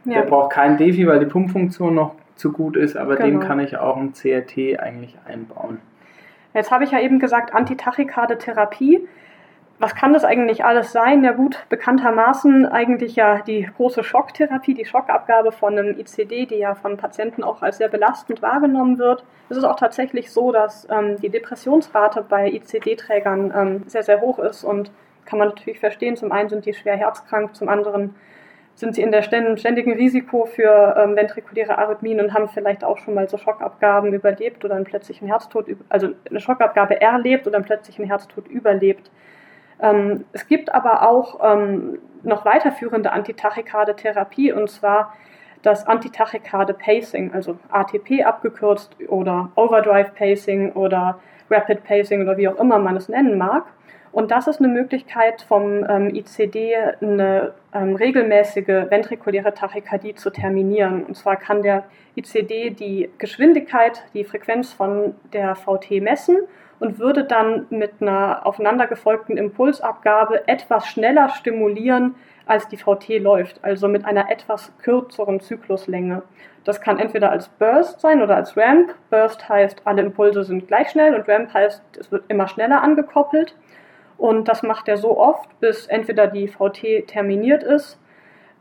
Ja. 0.06 0.14
Der 0.16 0.22
braucht 0.24 0.54
keinen 0.54 0.78
Defi, 0.78 1.06
weil 1.06 1.20
die 1.20 1.28
Pumpfunktion 1.28 1.94
noch 1.94 2.16
zu 2.36 2.52
gut 2.52 2.78
ist, 2.78 2.98
aber 2.98 3.16
genau. 3.16 3.28
dem 3.28 3.40
kann 3.42 3.60
ich 3.60 3.78
auch 3.78 3.96
ein 3.98 4.14
CRT 4.14 4.80
eigentlich 4.80 5.16
einbauen. 5.28 5.78
Jetzt 6.56 6.72
habe 6.72 6.84
ich 6.84 6.90
ja 6.90 7.00
eben 7.00 7.20
gesagt, 7.20 7.54
Antitachykardetherapie 7.54 9.08
was 9.78 9.94
kann 9.94 10.14
das 10.14 10.24
eigentlich 10.24 10.64
alles 10.64 10.92
sein? 10.92 11.24
Ja 11.24 11.34
gut, 11.34 11.66
bekanntermaßen 11.70 12.66
eigentlich 12.66 13.16
ja 13.16 13.42
die 13.42 13.70
große 13.76 14.04
Schocktherapie, 14.04 14.74
die 14.74 14.86
Schockabgabe 14.86 15.52
von 15.52 15.78
einem 15.78 16.00
ICD, 16.00 16.46
die 16.46 16.56
ja 16.56 16.76
von 16.76 16.96
Patienten 16.96 17.44
auch 17.44 17.62
als 17.62 17.78
sehr 17.78 17.90
belastend 17.90 18.42
wahrgenommen 18.42 18.98
wird. 18.98 19.26
Es 19.50 19.58
ist 19.58 19.66
auch 19.66 19.76
tatsächlich 19.76 20.32
so, 20.32 20.52
dass 20.52 20.88
ähm, 20.90 21.18
die 21.22 21.30
Depressionsrate 21.30 22.26
bei 22.28 22.50
ICD-Trägern 22.52 23.54
ähm, 23.56 23.84
sehr, 23.88 24.04
sehr 24.04 24.22
hoch 24.22 24.40
ist 24.40 24.64
und 24.64 24.92
kann 25.26 25.40
man 25.40 25.50
natürlich 25.50 25.80
verstehen. 25.80 26.16
Zum 26.16 26.32
einen 26.32 26.50
sind 26.50 26.66
die 26.66 26.74
schwer 26.74 26.96
herzkrank, 26.96 27.56
zum 27.56 27.68
anderen 27.68 28.16
sind 28.76 28.94
sie 28.96 29.02
in 29.02 29.12
der 29.12 29.22
ständigen 29.22 29.94
Risiko 29.94 30.46
für 30.46 30.96
ähm, 30.98 31.16
ventrikuläre 31.16 31.78
Arrhythmien 31.78 32.20
und 32.20 32.34
haben 32.34 32.50
vielleicht 32.50 32.84
auch 32.84 32.98
schon 32.98 33.14
mal 33.14 33.28
so 33.28 33.38
Schockabgaben 33.38 34.14
überlebt 34.14 34.64
oder 34.66 34.76
einen 34.76 34.84
plötzlichen 34.86 35.28
Herztod, 35.28 35.68
also 35.90 36.10
eine 36.30 36.40
Schockabgabe 36.40 37.00
erlebt 37.00 37.48
oder 37.48 37.58
einen 37.58 37.66
plötzlichen 37.66 38.06
Herztod 38.06 38.48
überlebt. 38.48 39.10
Ähm, 39.82 40.26
es 40.32 40.48
gibt 40.48 40.74
aber 40.74 41.08
auch 41.08 41.40
ähm, 41.44 42.00
noch 42.24 42.46
weiterführende 42.46 43.12
Antitachykardetherapie 43.12 44.52
und 44.52 44.70
zwar 44.70 45.14
das 45.62 45.88
Antitachykade 45.88 46.74
Pacing, 46.74 47.34
also 47.34 47.58
ATP 47.72 48.24
abgekürzt 48.24 48.96
oder 49.08 49.52
Overdrive 49.56 50.14
Pacing 50.14 50.74
oder 50.74 51.20
Rapid 51.50 51.84
Pacing 51.84 52.22
oder 52.22 52.38
wie 52.38 52.48
auch 52.48 52.60
immer 52.60 52.80
man 52.80 52.96
es 52.96 53.10
nennen 53.10 53.38
mag. 53.38 53.66
Und 54.12 54.32
das 54.32 54.48
ist 54.48 54.60
eine 54.60 54.70
Möglichkeit 54.70 55.42
vom 55.42 55.86
ähm, 55.90 56.16
ICD 56.16 56.74
eine 57.02 57.54
ähm, 57.74 57.96
regelmäßige 57.98 58.90
ventrikuläre 58.90 59.54
Tachykardie 59.54 60.16
zu 60.16 60.30
terminieren. 60.30 61.04
Und 61.04 61.18
zwar 61.18 61.36
kann 61.36 61.64
der 61.64 61.84
ICD 62.16 62.70
die 62.70 63.10
Geschwindigkeit, 63.18 64.04
die 64.14 64.24
Frequenz 64.24 64.72
von 64.72 65.16
der 65.34 65.56
VT 65.56 66.02
messen 66.02 66.38
und 66.80 67.00
würde 67.00 67.24
dann 67.24 67.68
mit 67.70 67.94
einer 68.02 68.46
aufeinandergefolgten 68.46 69.38
Impulsabgabe 69.38 70.48
etwas 70.48 70.88
schneller 70.88 71.30
stimulieren, 71.30 72.16
als 72.46 72.68
die 72.68 72.78
VT 72.78 73.20
läuft, 73.20 73.64
also 73.64 73.88
mit 73.88 74.06
einer 74.06 74.30
etwas 74.30 74.72
kürzeren 74.80 75.40
Zykluslänge. 75.40 76.22
Das 76.64 76.82
kann 76.82 77.00
entweder 77.00 77.32
als 77.32 77.48
Burst 77.50 78.02
sein 78.02 78.22
oder 78.22 78.36
als 78.36 78.58
Ramp. 78.58 78.94
Burst 79.10 79.48
heißt, 79.48 79.82
alle 79.86 80.02
Impulse 80.02 80.44
sind 80.44 80.68
gleich 80.68 80.90
schnell 80.90 81.16
und 81.16 81.28
Ramp 81.28 81.54
heißt, 81.54 81.82
es 82.00 82.12
wird 82.12 82.26
immer 82.28 82.48
schneller 82.48 82.82
angekoppelt. 82.82 83.56
Und 84.18 84.48
das 84.48 84.64
macht 84.64 84.88
er 84.88 84.98
so 84.98 85.18
oft, 85.18 85.60
bis 85.60 85.88
entweder 85.88 86.28
die 86.28 86.48
VT 86.48 87.08
terminiert 87.08 87.64
ist 87.64 88.00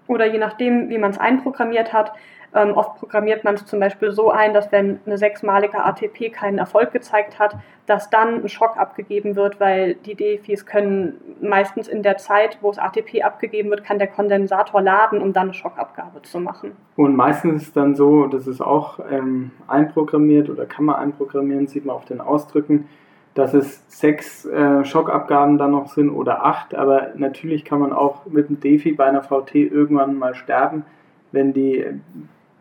oder 0.07 0.27
je 0.27 0.39
nachdem, 0.39 0.89
wie 0.91 0.99
man 0.99 1.11
es 1.11 1.19
einprogrammiert 1.19 1.93
hat. 1.93 2.13
Ähm, 2.55 2.73
oft 2.77 2.97
programmiert 3.01 3.43
man 3.43 3.57
es 3.57 3.67
zum 3.67 3.81
Beispiel 3.81 4.13
so 4.13 4.31
ein, 4.31 4.55
dass 4.55 4.71
wenn 4.71 5.01
eine 5.07 5.19
sechsmalige 5.19 5.85
ATP 5.85 6.31
keinen 6.31 6.59
Erfolg 6.59 6.93
gezeigt 6.93 7.41
hat, 7.41 7.57
dass 7.87 8.11
dann 8.11 8.43
ein 8.43 8.49
Schock 8.49 8.77
abgegeben 8.77 9.35
wird, 9.35 9.59
weil 9.59 9.95
die 9.95 10.15
DFIs 10.15 10.65
können 10.65 11.15
meistens 11.41 11.89
in 11.89 12.05
der 12.05 12.17
Zeit, 12.17 12.59
wo 12.61 12.71
es 12.71 12.79
ATP 12.79 13.23
abgegeben 13.25 13.71
wird, 13.71 13.83
kann 13.83 13.99
der 13.99 14.07
Kondensator 14.07 14.81
laden, 14.81 15.21
um 15.21 15.33
dann 15.33 15.49
eine 15.49 15.55
Schockabgabe 15.55 16.23
zu 16.23 16.39
machen. 16.39 16.73
Und 16.97 17.17
meistens 17.17 17.63
ist 17.63 17.69
es 17.69 17.73
dann 17.75 17.97
so, 17.97 18.27
das 18.27 18.47
ist 18.47 18.61
auch 18.61 19.01
ähm, 19.11 19.51
einprogrammiert 19.67 20.49
oder 20.49 20.65
kann 20.65 20.85
man 20.85 20.97
einprogrammieren, 20.97 21.67
sieht 21.67 21.85
man 21.85 21.97
auf 21.97 22.05
den 22.05 22.21
Ausdrücken, 22.21 22.89
dass 23.35 23.53
es 23.53 23.85
sechs 23.89 24.45
äh, 24.45 24.85
Schockabgaben 24.85 25.59
dann 25.59 25.73
noch 25.73 25.89
sind 25.89 26.11
oder 26.11 26.45
acht, 26.45 26.75
aber 26.75 27.09
natürlich 27.17 27.65
kann 27.65 27.81
man 27.81 27.93
auch 27.93 28.27
mit 28.27 28.49
dem 28.49 28.61
Defi 28.61 28.93
bei 28.93 29.07
einer 29.07 29.25
VT 29.25 29.57
irgendwann 29.57 30.15
mal 30.15 30.37
sterben, 30.37 30.85
wenn 31.33 31.53
die 31.53 31.85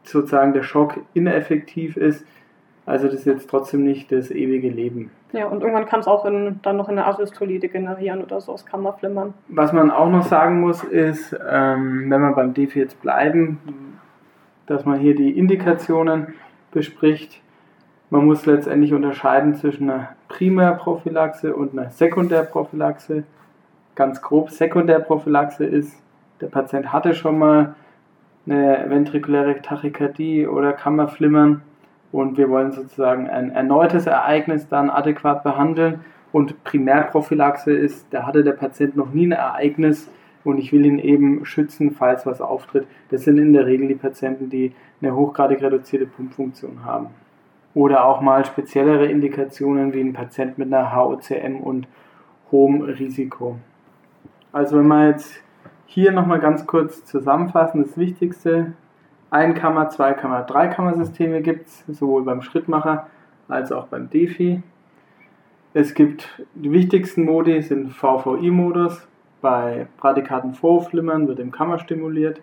sozusagen 0.03 0.53
der 0.53 0.63
Schock 0.63 0.99
ineffektiv 1.13 1.97
ist. 1.97 2.25
Also 2.85 3.07
das 3.07 3.15
ist 3.15 3.25
jetzt 3.25 3.49
trotzdem 3.49 3.83
nicht 3.83 4.11
das 4.11 4.29
ewige 4.29 4.69
Leben. 4.69 5.11
Ja, 5.31 5.47
und 5.47 5.61
irgendwann 5.61 5.85
kann 5.85 6.01
es 6.01 6.07
auch 6.07 6.25
in, 6.25 6.59
dann 6.61 6.77
noch 6.77 6.89
in 6.89 6.95
der 6.95 7.07
Asystolie 7.07 7.59
degenerieren 7.59 8.21
oder 8.21 8.39
so, 8.39 8.51
das 8.51 8.65
kann 8.65 8.81
man 8.81 8.93
flimmern. 8.95 9.33
Was 9.47 9.73
man 9.73 9.89
auch 9.89 10.09
noch 10.09 10.23
sagen 10.23 10.59
muss, 10.59 10.83
ist, 10.83 11.35
ähm, 11.49 12.09
wenn 12.09 12.21
wir 12.21 12.33
beim 12.33 12.53
Defi 12.53 12.79
jetzt 12.79 13.01
bleiben, 13.01 13.57
dass 14.67 14.85
man 14.85 14.99
hier 14.99 15.15
die 15.15 15.37
Indikationen 15.37 16.35
bespricht. 16.71 17.41
Man 18.09 18.25
muss 18.25 18.45
letztendlich 18.45 18.93
unterscheiden 18.93 19.55
zwischen 19.55 19.89
einer 19.89 20.09
Primärprophylaxe 20.27 21.55
und 21.55 21.73
einer 21.73 21.89
Sekundärprophylaxe. 21.89 23.23
Ganz 23.95 24.21
grob, 24.21 24.51
Sekundärprophylaxe 24.51 25.65
ist, 25.65 25.99
der 26.41 26.47
Patient 26.47 26.91
hatte 26.91 27.15
schon 27.15 27.39
mal 27.39 27.75
eine 28.45 28.85
ventrikuläre 28.87 29.61
Tachykardie 29.61 30.47
oder 30.47 30.73
Kammerflimmern 30.73 31.61
und 32.11 32.37
wir 32.37 32.49
wollen 32.49 32.71
sozusagen 32.71 33.29
ein 33.29 33.51
erneutes 33.51 34.05
Ereignis 34.05 34.67
dann 34.67 34.89
adäquat 34.89 35.43
behandeln. 35.43 36.01
Und 36.31 36.63
Primärprophylaxe 36.63 37.71
ist, 37.71 38.07
da 38.11 38.25
hatte 38.25 38.43
der 38.43 38.53
Patient 38.53 38.95
noch 38.95 39.13
nie 39.13 39.27
ein 39.27 39.33
Ereignis 39.33 40.09
und 40.43 40.57
ich 40.57 40.71
will 40.73 40.85
ihn 40.85 40.99
eben 40.99 41.45
schützen, 41.45 41.91
falls 41.91 42.25
was 42.25 42.41
auftritt. 42.41 42.87
Das 43.09 43.23
sind 43.23 43.37
in 43.37 43.53
der 43.53 43.65
Regel 43.65 43.87
die 43.87 43.95
Patienten, 43.95 44.49
die 44.49 44.73
eine 45.01 45.15
hochgradig 45.15 45.61
reduzierte 45.61 46.05
Pumpfunktion 46.05 46.83
haben 46.83 47.07
oder 47.73 48.05
auch 48.05 48.21
mal 48.21 48.45
speziellere 48.45 49.07
Indikationen 49.07 49.93
wie 49.93 50.01
ein 50.01 50.13
Patient 50.13 50.57
mit 50.57 50.71
einer 50.71 50.95
HOCM 50.95 51.59
und 51.59 51.87
hohem 52.51 52.81
Risiko. 52.81 53.57
Also 54.51 54.77
wenn 54.77 54.87
wir 54.87 55.09
jetzt 55.09 55.41
hier 55.93 56.11
nochmal 56.11 56.39
ganz 56.39 56.65
kurz 56.65 57.05
zusammenfassen, 57.05 57.83
das 57.83 57.97
Wichtigste, 57.97 58.73
Einkammer, 59.29 59.89
Zweikammer, 59.89 60.41
Dreikammer-Systeme 60.41 61.43
gibt 61.43 61.67
es, 61.67 61.83
sowohl 61.87 62.23
beim 62.23 62.41
Schrittmacher 62.41 63.07
als 63.47 63.71
auch 63.71 63.85
beim 63.87 64.09
Defi. 64.09 64.63
Es 65.75 65.93
gibt 65.93 66.43
die 66.55 66.71
wichtigsten 66.71 67.25
Modi 67.25 67.61
sind 67.61 67.91
VVI-Modus, 67.93 69.07
bei 69.41 69.85
Prädikaten 69.97 70.55
Vorflimmern 70.55 71.27
wird 71.27 71.39
im 71.39 71.51
Kammer 71.51 71.77
stimuliert 71.77 72.41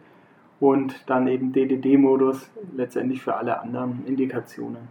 und 0.61 1.09
dann 1.11 1.27
eben 1.27 1.53
DDD-Modus 1.53 2.51
letztendlich 2.77 3.21
für 3.21 3.35
alle 3.35 3.61
anderen 3.61 4.05
Indikationen. 4.07 4.89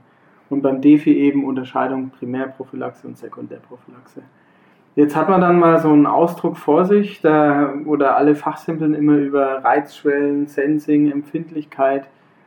Und 0.50 0.64
beim 0.64 0.82
DEFI 0.82 1.14
eben 1.14 1.46
Unterscheidung 1.46 2.10
Primärprophylaxe 2.10 3.08
und 3.08 3.18
Sekundärprophylaxe. 3.18 4.24
Jetzt 5.00 5.16
hat 5.16 5.30
man 5.30 5.40
dann 5.40 5.58
mal 5.60 5.80
so 5.80 5.88
einen 5.94 6.06
Ausdruck 6.06 6.58
vor 6.58 6.84
sich, 6.84 7.22
da, 7.22 7.74
da 7.98 8.16
alle 8.16 8.36
Fachsimpeln 8.36 8.94
immer 8.94 9.14
über 9.14 9.64
Reizschwellen, 9.64 10.48
Sensing, 10.48 11.10
Empfindlichkeit. 11.10 12.04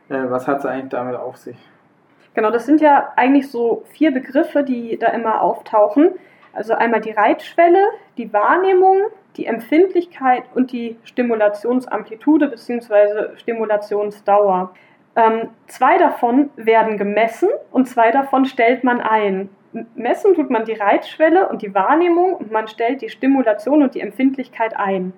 Äh, 0.07 0.29
was 0.29 0.47
hat 0.47 0.59
es 0.59 0.67
eigentlich 0.67 0.91
damit 0.91 1.15
auf 1.15 1.37
sich? 1.37 1.57
Genau, 2.35 2.51
das 2.51 2.67
sind 2.67 2.79
ja 2.79 3.11
eigentlich 3.15 3.49
so 3.49 3.85
vier 3.93 4.11
Begriffe, 4.11 4.61
die 4.61 4.99
da 4.99 5.07
immer 5.07 5.41
auftauchen. 5.41 6.11
Also 6.53 6.75
einmal 6.75 7.01
die 7.01 7.09
Reizschwelle, 7.09 7.85
die 8.17 8.31
Wahrnehmung, 8.31 8.97
die 9.35 9.47
Empfindlichkeit 9.47 10.43
und 10.53 10.71
die 10.71 10.95
Stimulationsamplitude 11.05 12.49
bzw. 12.49 13.35
Stimulationsdauer. 13.37 14.75
Ähm, 15.15 15.49
zwei 15.65 15.97
davon 15.97 16.51
werden 16.55 16.99
gemessen 16.99 17.49
und 17.71 17.87
zwei 17.87 18.11
davon 18.11 18.45
stellt 18.45 18.83
man 18.83 19.01
ein. 19.01 19.49
Messen 19.95 20.35
tut 20.35 20.49
man 20.49 20.65
die 20.65 20.73
Reizschwelle 20.73 21.49
und 21.49 21.61
die 21.61 21.73
Wahrnehmung 21.73 22.35
und 22.35 22.51
man 22.51 22.67
stellt 22.67 23.01
die 23.01 23.09
Stimulation 23.09 23.83
und 23.83 23.95
die 23.95 24.01
Empfindlichkeit 24.01 24.75
ein. 24.75 25.13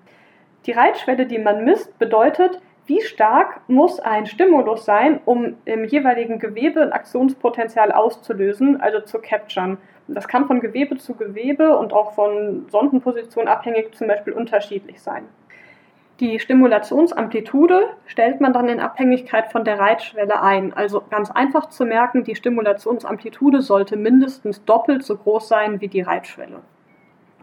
Die 0.66 0.72
Reizschwelle, 0.72 1.26
die 1.26 1.38
man 1.40 1.66
misst, 1.66 1.98
bedeutet, 2.00 2.62
wie 2.88 3.02
stark 3.02 3.62
muss 3.68 4.00
ein 4.00 4.26
Stimulus 4.28 4.86
sein, 4.86 5.20
um 5.26 5.58
im 5.66 5.86
jeweiligen 5.86 6.40
Gewebe 6.40 6.82
ein 6.82 6.94
Aktionspotenzial 6.94 7.92
auszulösen, 7.92 8.80
also 8.80 9.02
zu 9.02 9.20
capturen. 9.20 9.78
Das 10.08 10.28
kann 10.28 10.46
von 10.46 10.60
Gewebe 10.60 10.98
zu 10.98 11.16
Gewebe 11.16 11.78
und 11.78 11.94
auch 11.94 12.14
von 12.14 12.68
Sondenposition 12.70 13.48
abhängig 13.48 13.96
zum 13.96 14.08
Beispiel 14.08 14.34
unterschiedlich 14.34 15.02
sein. 15.02 15.24
Die 16.22 16.40
Stimulationsamplitude 16.40 17.90
stellt 18.06 18.40
man 18.40 18.54
dann 18.54 18.70
in 18.70 18.80
Abhängigkeit 18.80 19.52
von 19.52 19.66
der 19.66 19.80
Reitschwelle 19.80 20.42
ein. 20.42 20.72
Also 20.72 21.04
ganz 21.10 21.30
einfach 21.30 21.68
zu 21.68 21.86
merken, 21.86 22.24
die 22.24 22.36
Stimulationsamplitude 22.36 23.62
sollte 23.62 23.98
mindestens 23.98 24.64
doppelt 24.64 25.04
so 25.04 25.18
groß 25.18 25.50
sein 25.50 25.82
wie 25.82 25.90
die 25.90 26.02
Reitschwelle. 26.02 26.62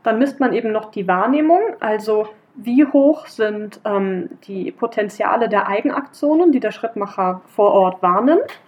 Dann 0.03 0.19
misst 0.19 0.41
man 0.41 0.55
eben 0.55 0.73
noch 0.73 0.91
die 0.91 1.07
Wahrnehmung, 1.07 1.61
also 1.81 2.29
wie 2.55 2.87
hoch 2.87 3.27
sind 3.27 3.81
ähm, 3.85 4.31
die 4.45 4.73
Potenziale 4.73 5.49
der 5.49 5.69
Eigenaktionen, 5.69 6.51
die 6.51 6.61
der 6.61 6.73
Schrittmacher 6.73 7.43
vor 7.47 7.73
Ort 7.73 8.03
wahrnimmt. 8.03 8.61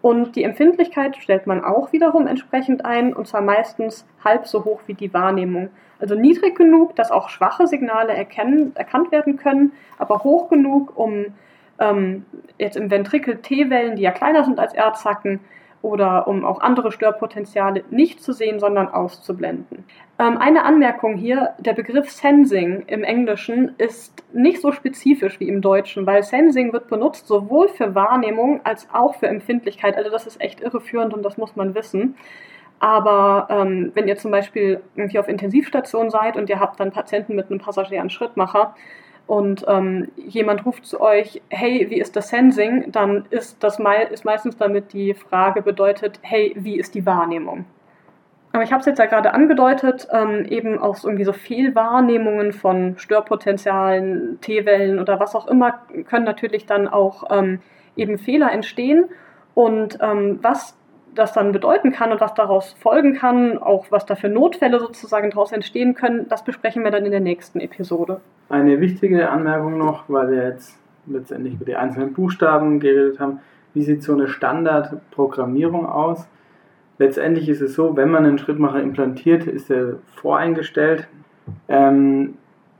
Und 0.00 0.36
die 0.36 0.44
Empfindlichkeit 0.44 1.16
stellt 1.16 1.46
man 1.46 1.64
auch 1.64 1.92
wiederum 1.92 2.26
entsprechend 2.26 2.84
ein, 2.84 3.14
und 3.14 3.26
zwar 3.26 3.40
meistens 3.40 4.06
halb 4.24 4.46
so 4.46 4.64
hoch 4.64 4.80
wie 4.86 4.94
die 4.94 5.12
Wahrnehmung. 5.12 5.70
Also 5.98 6.14
niedrig 6.14 6.56
genug, 6.56 6.94
dass 6.94 7.10
auch 7.10 7.28
schwache 7.28 7.66
Signale 7.66 8.12
erkennen, 8.12 8.72
erkannt 8.76 9.10
werden 9.10 9.36
können, 9.36 9.72
aber 9.98 10.22
hoch 10.22 10.48
genug, 10.48 10.96
um 10.96 11.26
ähm, 11.80 12.24
jetzt 12.58 12.76
im 12.76 12.90
Ventrikel 12.90 13.38
T-Wellen, 13.38 13.96
die 13.96 14.02
ja 14.02 14.12
kleiner 14.12 14.44
sind 14.44 14.60
als 14.60 14.74
Erdzacken, 14.74 15.40
oder 15.82 16.26
um 16.26 16.44
auch 16.44 16.60
andere 16.60 16.90
Störpotenziale 16.90 17.84
nicht 17.90 18.22
zu 18.22 18.32
sehen, 18.32 18.58
sondern 18.58 18.88
auszublenden. 18.88 19.84
Ähm, 20.18 20.38
eine 20.38 20.64
Anmerkung 20.64 21.16
hier, 21.16 21.54
der 21.58 21.72
Begriff 21.72 22.10
Sensing 22.10 22.82
im 22.86 23.04
Englischen 23.04 23.74
ist 23.78 24.24
nicht 24.32 24.60
so 24.60 24.72
spezifisch 24.72 25.38
wie 25.40 25.48
im 25.48 25.60
Deutschen, 25.60 26.06
weil 26.06 26.22
Sensing 26.22 26.72
wird 26.72 26.88
benutzt 26.88 27.28
sowohl 27.28 27.68
für 27.68 27.94
Wahrnehmung 27.94 28.60
als 28.64 28.88
auch 28.92 29.14
für 29.14 29.28
Empfindlichkeit. 29.28 29.96
Also 29.96 30.10
das 30.10 30.26
ist 30.26 30.40
echt 30.40 30.60
irreführend 30.60 31.14
und 31.14 31.22
das 31.24 31.36
muss 31.36 31.54
man 31.54 31.74
wissen. 31.74 32.16
Aber 32.80 33.48
ähm, 33.50 33.92
wenn 33.94 34.06
ihr 34.06 34.16
zum 34.16 34.30
Beispiel 34.30 34.80
irgendwie 34.96 35.18
auf 35.18 35.28
Intensivstation 35.28 36.10
seid 36.10 36.36
und 36.36 36.48
ihr 36.48 36.60
habt 36.60 36.78
dann 36.78 36.92
Patienten 36.92 37.34
mit 37.34 37.50
einem 37.50 37.60
passagieren 37.60 38.10
Schrittmacher 38.10 38.74
und 39.28 39.66
ähm, 39.68 40.08
jemand 40.16 40.64
ruft 40.64 40.86
zu 40.86 41.02
euch, 41.02 41.42
hey, 41.50 41.86
wie 41.90 42.00
ist 42.00 42.16
das 42.16 42.30
Sensing? 42.30 42.90
Dann 42.92 43.26
ist 43.28 43.62
das 43.62 43.78
mei 43.78 44.04
ist 44.04 44.24
meistens 44.24 44.56
damit 44.56 44.94
die 44.94 45.12
Frage 45.12 45.60
bedeutet, 45.60 46.18
hey, 46.22 46.54
wie 46.56 46.78
ist 46.78 46.94
die 46.94 47.04
Wahrnehmung? 47.04 47.66
Aber 48.52 48.62
ich 48.62 48.72
habe 48.72 48.80
es 48.80 48.86
jetzt 48.86 48.98
ja 48.98 49.04
gerade 49.04 49.34
angedeutet, 49.34 50.08
ähm, 50.10 50.46
eben 50.46 50.78
auch 50.78 51.04
irgendwie 51.04 51.24
so 51.24 51.34
Fehlwahrnehmungen 51.34 52.54
von 52.54 52.96
Störpotenzialen, 52.96 54.40
T-Wellen 54.40 54.98
oder 54.98 55.20
was 55.20 55.34
auch 55.34 55.46
immer, 55.46 55.78
können 56.08 56.24
natürlich 56.24 56.64
dann 56.64 56.88
auch 56.88 57.24
ähm, 57.30 57.60
eben 57.96 58.16
Fehler 58.16 58.50
entstehen. 58.50 59.10
Und 59.52 59.98
ähm, 60.00 60.38
was 60.40 60.74
das 61.18 61.32
dann 61.32 61.52
bedeuten 61.52 61.92
kann 61.92 62.12
und 62.12 62.20
was 62.20 62.34
daraus 62.34 62.72
folgen 62.74 63.14
kann, 63.14 63.58
auch 63.58 63.86
was 63.90 64.06
da 64.06 64.14
für 64.14 64.28
Notfälle 64.28 64.78
sozusagen 64.80 65.30
daraus 65.30 65.52
entstehen 65.52 65.94
können, 65.94 66.28
das 66.28 66.44
besprechen 66.44 66.84
wir 66.84 66.90
dann 66.90 67.04
in 67.04 67.10
der 67.10 67.20
nächsten 67.20 67.60
Episode. 67.60 68.20
Eine 68.48 68.80
wichtige 68.80 69.28
Anmerkung 69.28 69.76
noch, 69.76 70.04
weil 70.08 70.30
wir 70.30 70.44
jetzt 70.44 70.78
letztendlich 71.06 71.54
über 71.54 71.64
die 71.64 71.76
einzelnen 71.76 72.12
Buchstaben 72.12 72.80
geredet 72.80 73.18
haben. 73.20 73.40
Wie 73.74 73.82
sieht 73.82 74.02
so 74.02 74.12
eine 74.12 74.28
Standardprogrammierung 74.28 75.86
aus? 75.86 76.26
Letztendlich 76.98 77.48
ist 77.48 77.60
es 77.60 77.74
so, 77.74 77.96
wenn 77.96 78.10
man 78.10 78.24
einen 78.24 78.38
Schrittmacher 78.38 78.80
implantiert, 78.80 79.46
ist 79.46 79.70
er 79.70 79.98
voreingestellt. 80.16 81.08
Ähm, 81.68 82.34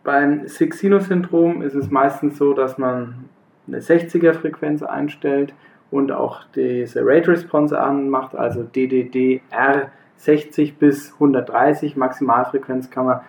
beim 0.05 0.49
Six-Sinus-Syndrom 0.49 1.63
ist 1.63 1.75
es 1.75 1.91
meistens 1.91 2.39
so, 2.39 2.53
dass 2.53 2.79
man 2.79 3.27
eine 3.67 3.81
60er-Frequenz 3.81 4.83
einstellt 4.83 5.53
und 5.91 6.13
auch 6.13 6.45
diese 6.55 7.01
Rate 7.05 7.33
Response 7.33 7.79
anmacht, 7.79 8.35
also 8.35 8.63
DDDR 8.63 9.91
60 10.17 10.79
bis 10.79 11.13
130, 11.15 11.97
Maximalfrequenz 11.97 12.91
kann 12.91 13.07
man 13.07 13.21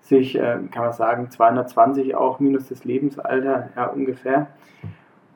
sich, 0.00 0.36
äh, 0.36 0.58
kann 0.70 0.84
man 0.84 0.92
sagen, 0.92 1.30
220 1.30 2.14
auch 2.14 2.38
minus 2.38 2.68
das 2.68 2.84
Lebensalter, 2.84 3.70
ja 3.74 3.86
ungefähr. 3.86 4.48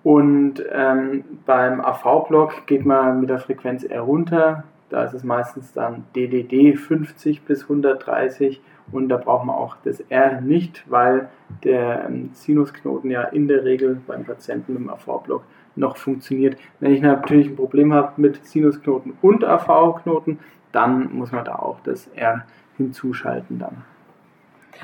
Und 0.02 0.62
ähm, 0.72 1.24
beim 1.44 1.80
AV-Block 1.80 2.66
geht 2.66 2.86
man 2.86 3.20
mit 3.20 3.30
der 3.30 3.38
Frequenz 3.38 3.84
eher 3.84 4.02
runter, 4.02 4.64
da 4.88 5.04
ist 5.04 5.14
es 5.14 5.22
meistens 5.22 5.72
dann 5.72 6.04
DDD 6.16 6.76
50 6.76 7.42
bis 7.42 7.62
130 7.62 8.60
und 8.92 9.08
da 9.08 9.16
braucht 9.16 9.46
man 9.46 9.54
auch 9.54 9.76
das 9.84 10.00
R 10.08 10.40
nicht, 10.40 10.84
weil 10.90 11.28
der 11.62 12.06
ähm, 12.06 12.30
Sinusknoten 12.32 13.10
ja 13.10 13.22
in 13.22 13.46
der 13.46 13.64
Regel 13.64 14.00
beim 14.06 14.24
Patienten 14.24 14.76
im 14.76 14.90
AV-Block 14.90 15.44
noch 15.76 15.96
funktioniert. 15.96 16.58
Wenn 16.80 16.92
ich 16.92 17.00
natürlich 17.00 17.48
ein 17.48 17.56
Problem 17.56 17.92
habe 17.92 18.20
mit 18.20 18.44
Sinusknoten 18.44 19.14
und 19.22 19.44
AV-Knoten, 19.44 20.38
dann 20.72 21.12
muss 21.12 21.32
man 21.32 21.44
da 21.44 21.56
auch 21.56 21.80
das 21.80 22.08
R 22.08 22.44
hinzuschalten 22.76 23.58
dann. 23.58 23.84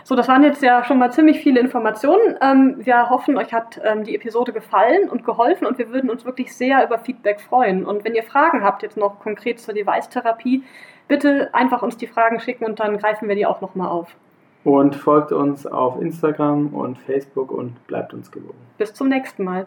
So, 0.04 0.14
das 0.14 0.28
waren 0.28 0.42
jetzt 0.42 0.62
ja 0.62 0.84
schon 0.84 0.98
mal 0.98 1.10
ziemlich 1.10 1.40
viele 1.40 1.60
Informationen. 1.60 2.36
Ähm, 2.40 2.76
wir 2.78 3.08
hoffen, 3.08 3.36
euch 3.38 3.52
hat 3.52 3.80
ähm, 3.82 4.04
die 4.04 4.14
Episode 4.14 4.52
gefallen 4.52 5.08
und 5.08 5.24
geholfen 5.24 5.66
und 5.66 5.78
wir 5.78 5.90
würden 5.90 6.10
uns 6.10 6.24
wirklich 6.24 6.54
sehr 6.54 6.84
über 6.84 6.98
Feedback 6.98 7.40
freuen. 7.40 7.86
Und 7.86 8.04
wenn 8.04 8.14
ihr 8.14 8.22
Fragen 8.22 8.62
habt, 8.62 8.82
jetzt 8.82 8.96
noch 8.96 9.20
konkret 9.20 9.58
zur 9.58 9.74
Device-Therapie, 9.74 10.64
bitte 11.08 11.54
einfach 11.54 11.82
uns 11.82 11.96
die 11.96 12.06
Fragen 12.06 12.40
schicken 12.40 12.64
und 12.64 12.80
dann 12.80 12.98
greifen 12.98 13.28
wir 13.28 13.36
die 13.36 13.46
auch 13.46 13.60
nochmal 13.60 13.88
auf. 13.88 14.14
Und 14.64 14.96
folgt 14.96 15.32
uns 15.32 15.66
auf 15.66 16.00
Instagram 16.00 16.74
und 16.74 16.98
Facebook 16.98 17.52
und 17.52 17.86
bleibt 17.86 18.12
uns 18.12 18.30
gewogen. 18.30 18.58
Bis 18.78 18.92
zum 18.92 19.08
nächsten 19.08 19.44
Mal. 19.44 19.66